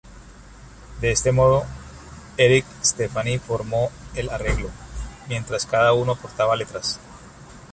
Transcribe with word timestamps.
De 0.99 1.11
este 1.11 1.31
modo, 1.31 1.63
Eric 2.35 2.65
Stefani 2.83 3.37
formó 3.37 3.91
el 4.15 4.31
arreglo, 4.31 4.71
mientras 5.29 5.67
cada 5.67 5.93
uno 5.93 6.13
aportada 6.13 6.55
letras. 6.55 6.99